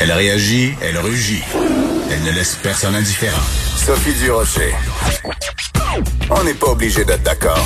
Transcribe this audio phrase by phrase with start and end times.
[0.00, 1.42] Elle réagit, elle rugit.
[2.10, 3.42] Elle ne laisse personne indifférent.
[3.76, 4.72] Sophie Durocher.
[6.30, 7.62] On n'est pas obligé d'être d'accord.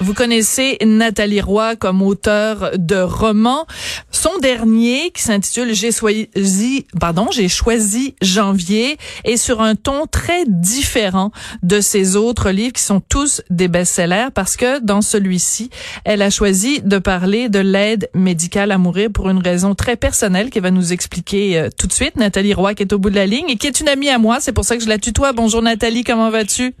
[0.00, 3.66] Vous connaissez Nathalie Roy comme auteure de romans.
[4.10, 10.44] Son dernier, qui s'intitule J'ai choisi, pardon, j'ai choisi janvier, est sur un ton très
[10.46, 11.30] différent
[11.62, 15.70] de ses autres livres qui sont tous des best-sellers parce que dans celui-ci,
[16.04, 20.50] elle a choisi de parler de l'aide médicale à mourir pour une raison très personnelle
[20.50, 22.16] qu'elle va nous expliquer euh, tout de suite.
[22.16, 24.18] Nathalie Roy qui est au bout de la ligne et qui est une amie à
[24.18, 24.38] moi.
[24.40, 25.32] C'est pour ça que je la tutoie.
[25.32, 26.74] Bonjour Nathalie, comment vas-tu?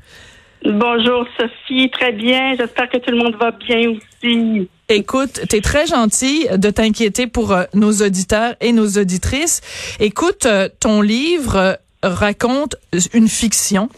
[0.64, 2.56] Bonjour Sophie, très bien.
[2.56, 4.66] J'espère que tout le monde va bien aussi.
[4.88, 9.60] Écoute, tu es très gentille de t'inquiéter pour euh, nos auditeurs et nos auditrices.
[10.00, 12.76] Écoute, euh, ton livre raconte
[13.12, 13.88] une fiction.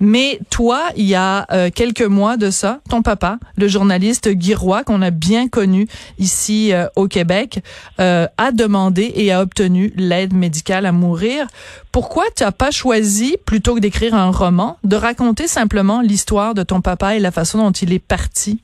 [0.00, 4.54] Mais toi, il y a euh, quelques mois de ça, ton papa, le journaliste Guy
[4.54, 7.62] Roy, qu'on a bien connu ici euh, au Québec,
[8.00, 11.46] euh, a demandé et a obtenu l'aide médicale à mourir.
[11.92, 16.62] Pourquoi tu n'as pas choisi, plutôt que d'écrire un roman, de raconter simplement l'histoire de
[16.62, 18.63] ton papa et la façon dont il est parti?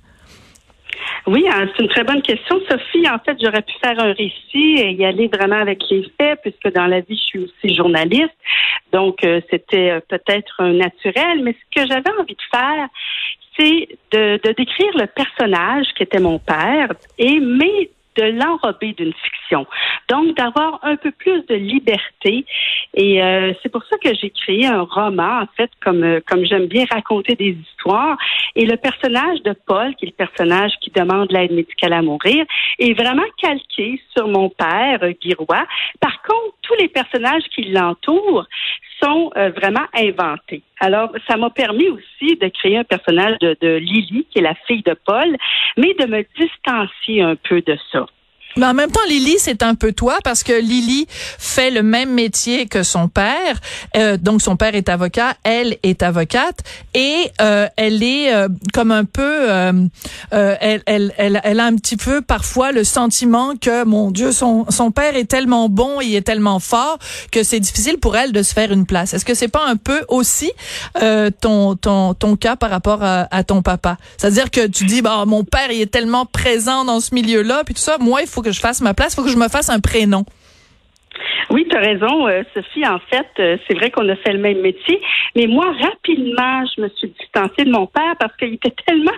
[1.27, 3.09] Oui, hein, c'est une très bonne question, Sophie.
[3.09, 6.75] En fait, j'aurais pu faire un récit et y aller vraiment avec les faits, puisque
[6.75, 8.35] dans la vie, je suis aussi journaliste.
[8.93, 11.43] Donc, euh, c'était euh, peut-être naturel.
[11.43, 12.89] Mais ce que j'avais envie de faire,
[13.59, 19.15] c'est de, de, décrire le personnage qui était mon père, et mais de l'enrober d'une
[19.15, 19.67] fiction.
[20.09, 22.45] Donc, d'avoir un peu plus de liberté.
[22.95, 26.45] Et euh, c'est pour ça que j'ai créé un roman, en fait, comme, euh, comme
[26.45, 28.19] j'aime bien raconter des histoires.
[28.57, 32.45] Et le personnage de Paul, qui est le personnage qui demande l'aide médicale à mourir,
[32.79, 35.65] est vraiment calqué sur mon père, Guy Roy.
[36.01, 38.47] Par contre, tous les personnages qui l'entourent
[39.07, 40.63] euh, vraiment inventés.
[40.79, 44.55] Alors, ça m'a permis aussi de créer un personnage de, de Lily, qui est la
[44.67, 45.37] fille de Paul,
[45.77, 48.07] mais de me distancier un peu de ça.
[48.57, 52.13] Mais en même temps, Lily, c'est un peu toi parce que Lily fait le même
[52.13, 53.61] métier que son père.
[53.97, 56.59] Euh, donc, son père est avocat, elle est avocate
[56.93, 59.73] et euh, elle est euh, comme un peu, euh,
[60.33, 64.33] euh, elle, elle, elle, elle, a un petit peu parfois le sentiment que, mon Dieu,
[64.33, 66.99] son, son père est tellement bon, il est tellement fort
[67.31, 69.15] que c'est difficile pour elle de se faire une place.
[69.15, 70.51] Est-ce que c'est pas un peu aussi
[71.41, 73.97] ton, ton, ton cas par rapport à, à ton papa?
[74.17, 77.75] C'est-à-dire que tu dis, bah, mon père, il est tellement présent dans ce milieu-là, puis
[77.75, 77.97] tout ça.
[78.01, 80.25] Moi, il faut que je fasse ma place, faut que je me fasse un prénom.
[81.51, 82.87] Oui, tu as raison, euh, Sophie.
[82.87, 85.01] En fait, euh, c'est vrai qu'on a fait le même métier,
[85.35, 89.11] mais moi, rapidement, je me suis distancée de mon père parce qu'il était tellement,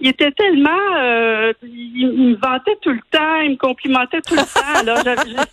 [0.00, 4.42] il était tellement, euh, il, me vantait tout le temps, il me complimentait tout le
[4.42, 4.78] temps.
[4.80, 4.98] Alors,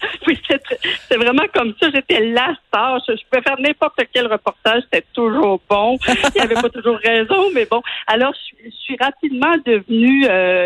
[1.09, 1.90] c'est vraiment comme ça.
[1.94, 3.00] J'étais la star.
[3.07, 5.97] Je, pouvais faire n'importe quel reportage, c'était toujours bon.
[6.35, 7.81] Il avait pas toujours raison, mais bon.
[8.07, 10.22] Alors, je, je suis rapidement devenue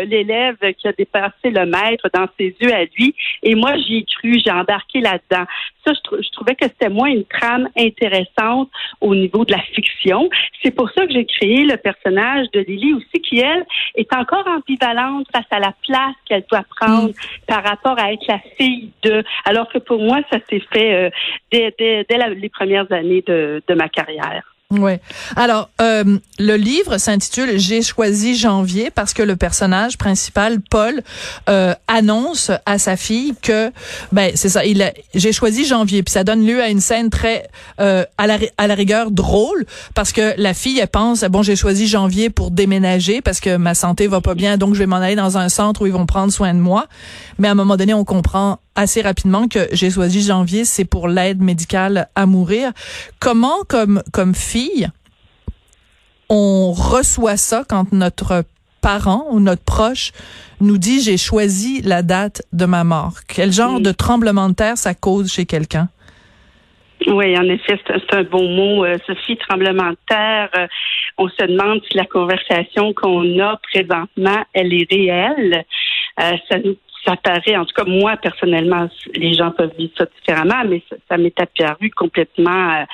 [0.06, 4.04] l'élève qui a dépassé le maître dans ses yeux à lui, et moi, j'y ai
[4.04, 5.44] cru, j'ai embarqué là-dedans.
[5.84, 8.70] Ça, je, trouvais que c'était moins une trame intéressante
[9.00, 10.28] au niveau de la fiction.
[10.62, 13.64] C'est pour ça que j'ai créé le personnage de Lily aussi, qui, elle,
[13.94, 17.10] est encore ambivalente face à la place qu'elle doit prendre.
[17.46, 19.22] Par rapport à être la fille de.
[19.44, 21.10] Alors que pour moi, ça s'est fait euh,
[21.50, 24.55] dès, les premières années de ma carrière.
[24.72, 25.00] Ouais.
[25.36, 31.02] Alors, euh, le livre s'intitule J'ai choisi janvier parce que le personnage principal, Paul,
[31.48, 33.70] euh, annonce à sa fille que,
[34.10, 36.02] ben c'est ça, il j'ai choisi janvier.
[36.02, 37.48] Puis ça donne lieu à une scène très
[37.80, 41.54] euh, à la à la rigueur drôle parce que la fille elle pense bon j'ai
[41.54, 44.96] choisi janvier pour déménager parce que ma santé va pas bien donc je vais m'en
[44.96, 46.86] aller dans un centre où ils vont prendre soin de moi.
[47.38, 51.08] Mais à un moment donné on comprend assez rapidement que j'ai choisi janvier, c'est pour
[51.08, 52.72] l'aide médicale à mourir.
[53.18, 54.88] Comment, comme, comme fille,
[56.28, 58.44] on reçoit ça quand notre
[58.82, 60.12] parent ou notre proche
[60.60, 63.14] nous dit j'ai choisi la date de ma mort?
[63.26, 65.88] Quel genre de tremblement de terre ça cause chez quelqu'un?
[67.06, 70.48] Oui, en effet, c'est un bon mot, euh, Sophie, tremblement de terre.
[70.56, 70.66] Euh,
[71.18, 75.64] on se demande si la conversation qu'on a présentement, elle est réelle.
[76.20, 76.76] Euh, ça nous
[77.06, 81.16] ça paraît, en tout cas moi personnellement, les gens peuvent vivre ça différemment, mais ça,
[81.16, 82.84] m'est apparu complètement euh,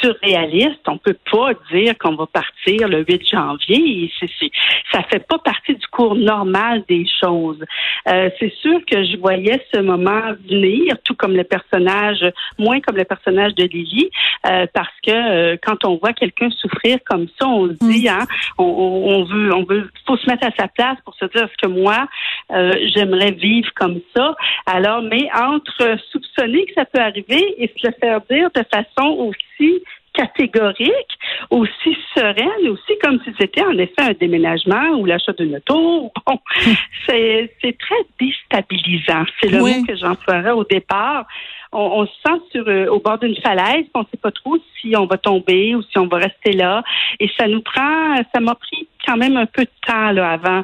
[0.00, 0.80] surréaliste.
[0.86, 4.10] On peut pas dire qu'on va partir le 8 janvier.
[4.18, 4.50] C'est, c'est,
[4.92, 7.62] ça fait pas partie du cours normal des choses.
[8.08, 12.24] Euh, c'est sûr que je voyais ce moment venir, tout comme le personnage,
[12.58, 14.10] moins comme le personnage de Lily,
[14.46, 18.08] euh, parce que euh, quand on voit quelqu'un souffrir comme ça, on se dit, mm.
[18.08, 18.26] hein,
[18.58, 21.68] on, on, veut, on veut, faut se mettre à sa place pour se dire, est-ce
[21.68, 22.06] que moi,
[22.52, 24.34] euh, j'aimerais vivre comme ça.
[24.66, 29.08] Alors, mais entre soupçonner que ça peut arriver et se le faire dire de façon
[29.18, 29.82] aussi
[30.16, 31.18] catégorique,
[31.50, 36.10] aussi sereine, aussi comme si c'était en effet un déménagement ou l'achat d'une auto.
[36.26, 36.38] Bon,
[37.06, 39.24] c'est, très déstabilisant.
[39.40, 41.26] C'est le mot que j'emploierais au départ.
[41.72, 44.96] On, se sent sur, euh, au bord d'une falaise, on ne sait pas trop si
[44.96, 46.82] on va tomber ou si on va rester là.
[47.20, 50.62] Et ça nous prend, ça m'a pris quand même un peu de temps là, avant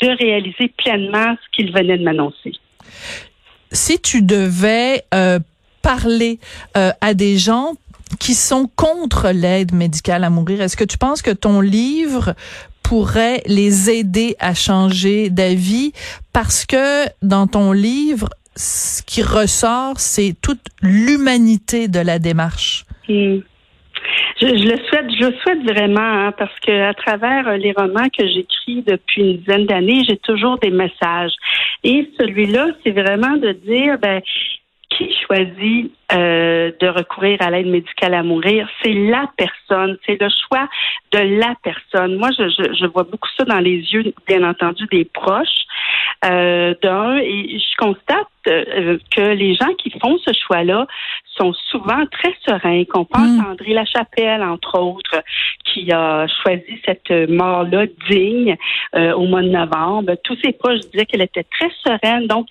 [0.00, 2.52] de réaliser pleinement ce qu'il venait de m'annoncer.
[3.72, 5.38] Si tu devais euh,
[5.82, 6.38] parler
[6.76, 7.72] euh, à des gens
[8.22, 10.60] qui sont contre l'aide médicale à mourir.
[10.62, 12.34] Est-ce que tu penses que ton livre
[12.84, 15.90] pourrait les aider à changer d'avis?
[16.32, 22.84] Parce que dans ton livre, ce qui ressort, c'est toute l'humanité de la démarche.
[23.08, 23.38] Hmm.
[24.40, 28.08] Je, le souhaite, je le souhaite vraiment, hein, parce que à travers euh, les romans
[28.16, 31.32] que j'écris depuis une dizaine d'années, j'ai toujours des messages.
[31.82, 34.22] Et celui-là, c'est vraiment de dire, ben,
[34.90, 40.28] qui choisit euh, de recourir à l'aide médicale à mourir, c'est la personne, c'est le
[40.28, 40.68] choix
[41.12, 42.16] de la personne.
[42.16, 45.48] Moi, je, je, je, vois beaucoup ça dans les yeux, bien entendu, des proches
[46.24, 50.86] euh, d'un, et je constate euh, que les gens qui font ce choix-là
[51.36, 52.84] sont souvent très sereins.
[52.84, 53.40] Qu'on pense mm.
[53.40, 55.22] à André Lachapelle, entre autres,
[55.64, 58.56] qui a choisi cette mort-là digne
[58.94, 60.14] euh, au mois de novembre.
[60.24, 62.26] Tous ses proches disaient qu'elle était très sereine.
[62.26, 62.46] Donc,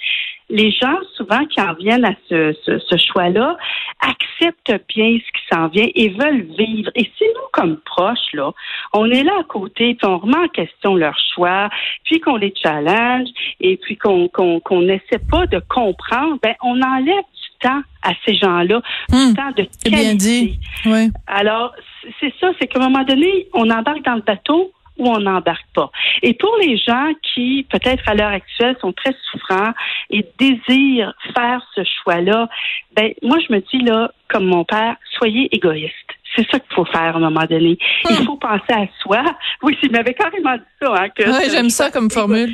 [0.52, 3.51] les gens, souvent, qui en viennent à ce, ce, choix-là,
[4.00, 6.92] acceptent bien ce qui s'en vient et veulent vivre.
[6.96, 8.52] Et si nous, comme proches, là,
[8.94, 11.70] on est là à côté, puis on remet en question leur choix,
[12.06, 13.28] puis qu'on les challenge,
[13.60, 18.36] et puis qu'on qu'on n'essaie pas de comprendre, ben on enlève du temps à ces
[18.36, 19.34] gens-là, du hmm.
[19.36, 19.90] temps de qualité.
[19.90, 20.60] Bien dit.
[20.86, 21.10] Oui.
[21.28, 21.74] Alors,
[22.20, 25.66] c'est ça, c'est qu'à un moment donné, on embarque dans le bateau, ou on n'embarque
[25.74, 25.92] pas.
[26.22, 29.74] Et pour les gens qui, peut-être à l'heure actuelle, sont très souffrants
[30.10, 32.50] et désirent faire ce choix-là,
[32.96, 35.96] ben moi je me dis là, comme mon père, soyez égoïste.
[36.36, 37.78] C'est ça qu'il faut faire à un moment donné.
[38.10, 38.26] Il hmm.
[38.26, 39.24] faut penser à soi.
[39.64, 40.94] Oui, il m'avait carrément dit ça.
[41.04, 42.52] Hein, oui, j'aime ça comme formule.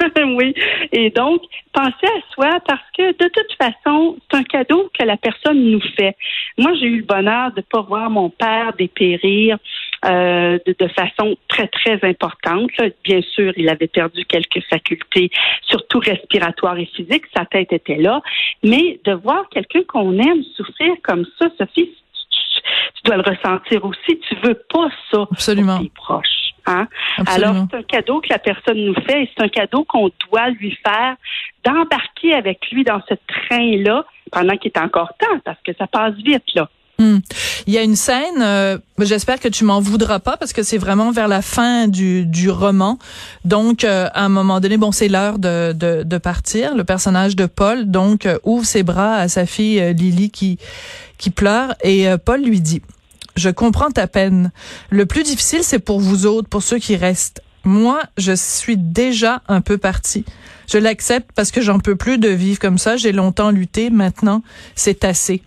[0.16, 0.54] oui.
[0.92, 1.42] Et donc,
[1.72, 5.82] pensez à soi parce que de toute façon, c'est un cadeau que la personne nous
[5.96, 6.16] fait.
[6.58, 9.58] Moi, j'ai eu le bonheur de ne pas voir mon père dépérir
[10.04, 12.70] euh, de, façon très, très importante.
[13.04, 15.30] Bien sûr, il avait perdu quelques facultés,
[15.68, 17.24] surtout respiratoires et physiques.
[17.36, 18.22] Sa tête était là.
[18.62, 21.90] Mais de voir quelqu'un qu'on aime souffrir comme ça, Sophie,
[22.94, 24.18] tu dois le ressentir aussi.
[24.28, 25.76] Tu veux pas ça Absolument.
[25.76, 26.54] pour tes proches.
[26.66, 26.88] Hein?
[27.26, 30.50] Alors, c'est un cadeau que la personne nous fait et c'est un cadeau qu'on doit
[30.50, 31.16] lui faire
[31.64, 36.14] d'embarquer avec lui dans ce train-là pendant qu'il est encore temps, parce que ça passe
[36.14, 36.68] vite, là.
[37.00, 37.20] Hmm.
[37.66, 40.76] Il y a une scène, euh, j'espère que tu m'en voudras pas parce que c'est
[40.76, 42.98] vraiment vers la fin du, du roman.
[43.46, 46.74] Donc, euh, à un moment donné, bon, c'est l'heure de, de, de, partir.
[46.76, 50.58] Le personnage de Paul, donc, euh, ouvre ses bras à sa fille Lily qui,
[51.16, 52.82] qui pleure et Paul lui dit,
[53.34, 54.52] je comprends ta peine.
[54.90, 57.40] Le plus difficile, c'est pour vous autres, pour ceux qui restent.
[57.64, 60.26] Moi, je suis déjà un peu partie.
[60.70, 62.98] Je l'accepte parce que j'en peux plus de vivre comme ça.
[62.98, 63.88] J'ai longtemps lutté.
[63.88, 64.42] Maintenant,
[64.74, 65.42] c'est assez.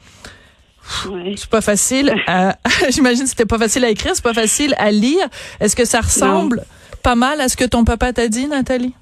[0.84, 2.14] C'est pas facile.
[2.28, 2.56] À,
[2.90, 5.28] j'imagine que c'était pas facile à écrire, c'est pas facile à lire.
[5.60, 6.64] Est-ce que ça ressemble
[7.04, 8.94] pas mal à ce que ton papa t'a dit, Nathalie?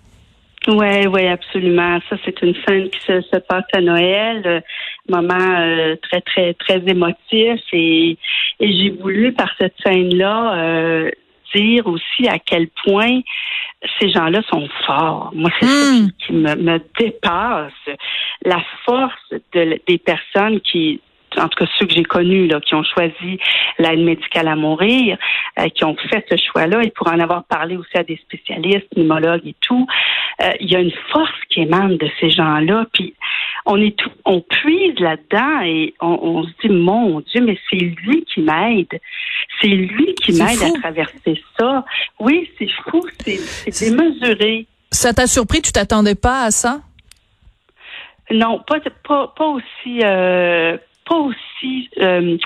[0.68, 2.00] Oui, oui, absolument.
[2.08, 4.62] Ça, c'est une scène qui se, passe à Noël, euh,
[5.10, 7.60] moment euh, très, très, très émotif.
[7.74, 8.18] Et,
[8.60, 11.12] et j'ai voulu, par cette scène-là, euh,
[11.56, 13.22] dire aussi à quel point
[14.00, 15.32] ces gens-là sont forts.
[15.34, 16.12] Moi, c'est ça hmm.
[16.20, 17.98] qui, me, me, dépasse.
[18.46, 21.02] La force de, des personnes qui
[21.38, 23.40] en tout cas ceux que j'ai connus, là, qui ont choisi
[23.80, 25.18] l'aide médicale à mourir,
[25.60, 28.88] euh, qui ont fait ce choix-là, et pour en avoir parlé aussi à des spécialistes,
[28.94, 29.88] pneumologues et tout,
[30.42, 33.14] euh, il y a une force qui émane de ces gens-là, puis
[33.66, 38.26] on est tout, on puise là-dedans et on, se dit mon Dieu, mais c'est lui
[38.26, 39.00] qui m'aide,
[39.62, 41.86] c'est lui qui m'aide à traverser ça.
[42.20, 44.66] Oui, c'est fou, c'est démesuré.
[44.92, 46.82] Ça t'a surpris, tu t'attendais pas à ça?
[48.32, 50.78] Non, pas pas, pas aussi euh,
[51.12, 52.38] pas aussi euh,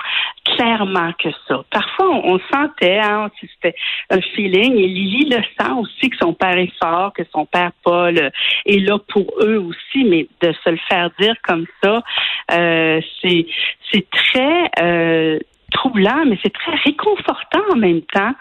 [0.43, 1.63] clairement que ça.
[1.69, 3.75] Parfois, on, sentait, hein, c'était
[4.09, 7.71] un feeling, et Lily le sent aussi que son père est fort, que son père
[7.83, 8.31] Paul
[8.65, 12.01] est là pour eux aussi, mais de se le faire dire comme ça,
[12.53, 13.45] euh, c'est
[13.91, 15.39] c'est très euh,
[15.71, 18.33] troublant, mais c'est très réconfortant en même temps.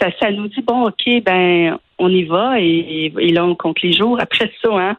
[0.00, 3.82] Ça, ça nous dit bon, ok, ben on y va et, et là on compte
[3.82, 4.18] les jours.
[4.20, 4.96] Après ça, hein,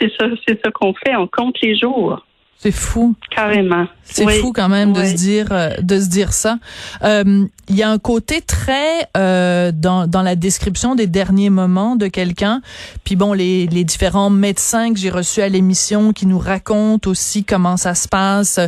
[0.00, 2.22] c'est ça, c'est ça qu'on fait, on compte les jours.
[2.62, 3.16] C'est fou.
[3.34, 3.88] Carrément.
[4.04, 6.58] C'est fou quand même de se dire euh, de se dire ça.
[7.02, 11.96] Euh, il y a un côté très euh, dans dans la description des derniers moments
[11.96, 12.62] de quelqu'un.
[13.02, 17.42] Puis bon, les les différents médecins que j'ai reçus à l'émission qui nous racontent aussi
[17.42, 18.60] comment ça se passe.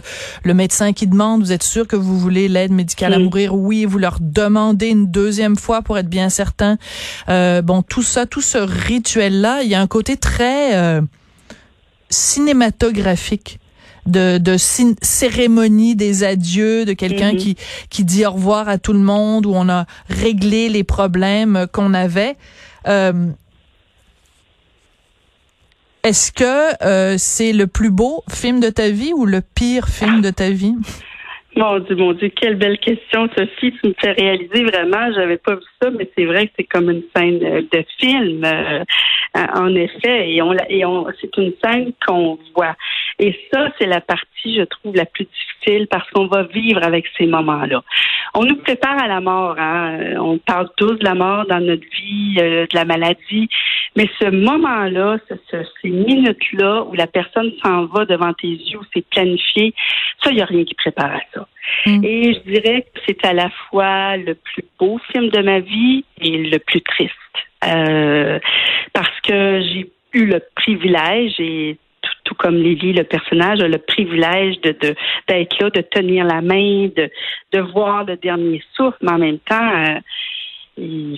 [0.42, 3.54] Le médecin qui demande, vous êtes sûr que vous voulez l'aide médicale à mourir?
[3.54, 6.78] Oui, vous leur demandez une deuxième fois pour être bien certain.
[7.28, 11.00] bon, tout ça, tout ce rituel là, il y a un côté très
[12.10, 13.60] cinématographique
[14.06, 17.38] de, de cérémonie des adieux, de quelqu'un mhm.
[17.38, 17.56] qui,
[17.90, 21.94] qui dit au revoir à tout le monde, où on a réglé les problèmes qu'on
[21.94, 22.36] avait.
[22.86, 23.12] Euh,
[26.04, 30.20] Est-ce que euh, c'est le plus beau film de ta vie ou le pire film
[30.20, 30.74] de ta vie?
[31.56, 33.72] Mon Dieu, mon Dieu, quelle belle question, Sophie.
[33.80, 36.90] Tu me fais réaliser vraiment, j'avais pas vu ça, mais c'est vrai que c'est comme
[36.90, 38.84] une scène de film, euh,
[39.34, 40.30] en effet.
[40.30, 42.74] Et on, et on, c'est une scène qu'on voit.
[43.18, 47.06] Et ça, c'est la partie, je trouve, la plus difficile parce qu'on va vivre avec
[47.16, 47.82] ces moments-là.
[48.34, 49.56] On nous prépare à la mort.
[49.58, 50.16] Hein?
[50.18, 53.48] On parle tous de la mort dans notre vie, euh, de la maladie.
[53.96, 58.84] Mais ce moment-là, ce, ces minutes-là où la personne s'en va devant tes yeux, où
[58.92, 59.72] c'est planifié,
[60.22, 61.46] ça, il n'y a rien qui prépare à ça.
[61.86, 62.04] Mm.
[62.04, 66.04] Et je dirais que c'est à la fois le plus beau film de ma vie
[66.20, 67.12] et le plus triste.
[67.64, 68.38] Euh,
[68.92, 71.78] parce que j'ai eu le privilège et
[72.24, 74.74] tout comme Lily, le personnage, a le privilège de
[75.28, 77.10] d'être là, de tenir la main, de,
[77.52, 80.00] de voir le dernier souffle, mais en même temps,
[80.78, 81.16] euh,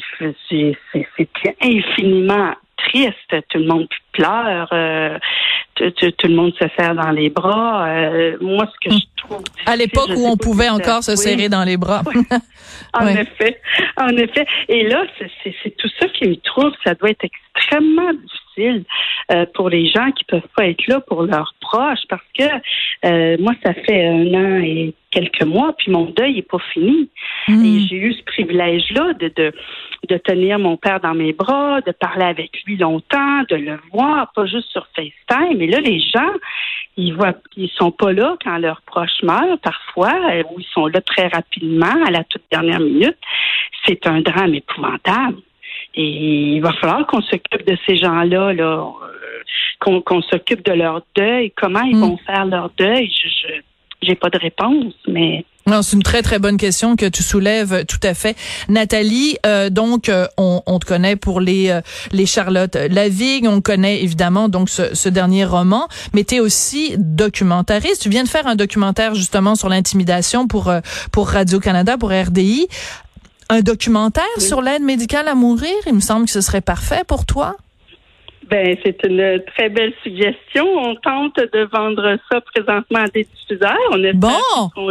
[0.48, 1.28] c'est
[1.62, 3.34] infiniment triste.
[3.48, 4.68] Tout le monde pleure.
[4.72, 5.18] Euh,
[5.74, 5.92] tout,
[6.24, 7.86] le monde se serre dans les bras.
[7.86, 11.64] Euh, moi, ce que je trouve à l'époque où on pouvait encore se serrer dans
[11.64, 12.02] les bras.
[12.92, 13.60] En effet,
[13.98, 14.46] en effet.
[14.68, 16.72] Et là, c'est tout ça qui me trouve.
[16.82, 21.22] Ça doit être extrêmement difficile euh, pour les gens qui peuvent pas être là pour
[21.22, 22.44] leurs proches, parce que
[23.04, 27.08] euh, moi, ça fait un an et quelques mois, puis mon deuil est pas fini.
[27.48, 27.64] Mm.
[27.64, 29.52] Et j'ai eu ce privilège-là de, de
[30.08, 34.32] de tenir mon père dans mes bras, de parler avec lui longtemps, de le voir,
[34.34, 35.58] pas juste sur FaceTime.
[35.58, 36.32] Mais là, les gens,
[36.96, 40.86] ils voient, ils sont pas là quand leurs proches meurent parfois, euh, ou ils sont
[40.86, 43.18] là très rapidement à la toute dernière minute.
[43.86, 45.38] C'est un drame épouvantable.
[45.94, 48.86] Et il va falloir qu'on s'occupe de ces gens-là, là,
[49.88, 51.52] euh, qu'on s'occupe de leur deuil.
[51.56, 52.00] Comment ils mm.
[52.00, 53.10] vont faire leur deuil?
[53.10, 53.48] Je,
[54.02, 57.84] j'ai pas de réponse, mais non, c'est une très très bonne question que tu soulèves
[57.86, 58.36] tout à fait,
[58.68, 59.36] Nathalie.
[59.44, 61.80] Euh, donc, euh, on, on, te connaît pour les euh,
[62.12, 66.94] les Charlotte Lavigne, on connaît évidemment donc ce, ce dernier roman, mais tu es aussi
[66.98, 68.00] documentariste.
[68.00, 70.72] Tu viens de faire un documentaire justement sur l'intimidation pour
[71.10, 72.68] pour Radio Canada, pour RDI.
[73.48, 77.26] Un documentaire sur l'aide médicale à mourir, il me semble que ce serait parfait pour
[77.26, 77.56] toi.
[78.48, 80.66] Ben, c'est une très belle suggestion.
[80.78, 83.76] On tente de vendre ça présentement à des diffuseurs.
[83.90, 84.28] On est bon.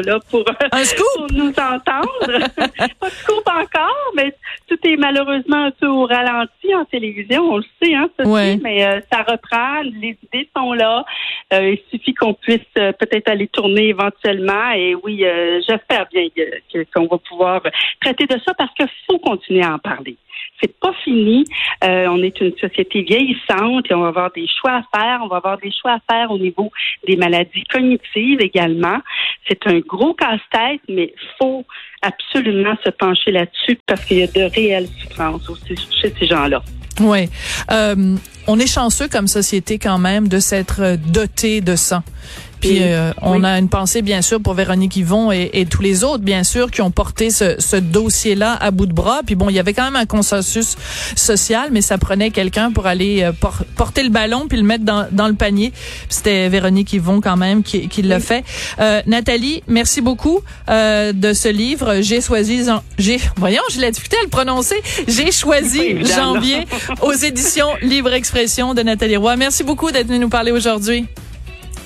[0.06, 2.50] là pour, pour nous entendre.
[3.00, 4.36] pas de scoop encore, mais
[4.68, 7.44] tout est malheureusement un peu au ralenti en télévision.
[7.44, 8.10] On le sait, hein,
[8.62, 9.82] mais euh, ça reprend.
[9.84, 11.06] Les idées sont là.
[11.54, 14.72] Euh, il suffit qu'on puisse euh, peut-être aller tourner éventuellement.
[14.76, 15.24] Et oui,
[15.68, 16.28] j'espère bien
[16.94, 17.62] qu'on va pouvoir
[18.02, 20.18] traiter de ça parce qu'il faut continuer à en parler.
[20.62, 21.46] C'est pas fini.
[21.82, 25.20] On est une société vieillissante et on va avoir des choix à faire.
[25.24, 26.72] On va avoir des choix à faire au niveau
[27.08, 29.00] des maladies cognitives également.
[29.48, 31.66] C'est un gros casse-tête, mais faut
[32.02, 36.62] absolument se pencher là-dessus parce qu'il y a de réelles souffrances aussi chez ces gens-là.
[37.02, 37.30] Oui.
[37.72, 38.16] Euh,
[38.48, 42.04] on est chanceux comme société quand même de s'être doté de ça.
[42.66, 46.04] Puis euh, on a une pensée bien sûr pour Véronique Yvon et, et tous les
[46.04, 49.22] autres bien sûr qui ont porté ce, ce dossier-là à bout de bras.
[49.26, 50.76] Puis bon, il y avait quand même un consensus
[51.16, 53.32] social, mais ça prenait quelqu'un pour aller euh,
[53.76, 55.74] porter le ballon puis le mettre dans, dans le panier.
[56.10, 58.44] C'était Véronique Yvon quand même qui, qui l'a fait.
[58.80, 62.02] Euh, Nathalie, merci beaucoup euh, de ce livre.
[62.02, 62.64] J'ai choisi,
[62.98, 64.82] j'ai, voyons, je l'ai difficulté à le prononcer.
[65.08, 66.66] J'ai choisi janvier
[67.02, 69.38] aux éditions Libre Expression de Nathalie Roy.
[69.38, 71.06] Merci beaucoup d'être venu nous parler aujourd'hui.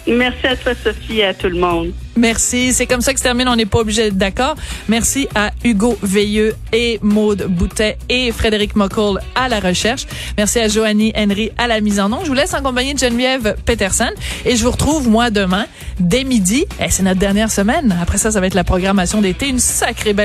[0.07, 1.93] Merci à toi, Sophie, et à tout le monde.
[2.15, 2.73] Merci.
[2.73, 3.47] C'est comme ça que se termine.
[3.47, 4.55] On n'est pas obligé d'être d'accord.
[4.87, 10.07] Merci à Hugo Veilleux et Maude Boutet et Frédéric Mockle à la recherche.
[10.37, 12.21] Merci à Joanie Henry à la mise en nom.
[12.23, 14.09] Je vous laisse en compagnie de Geneviève Peterson
[14.43, 15.65] et je vous retrouve moi demain
[15.99, 16.65] dès midi.
[16.83, 17.95] Et c'est notre dernière semaine.
[18.01, 19.47] Après ça, ça va être la programmation d'été.
[19.47, 20.17] Une sacrée belle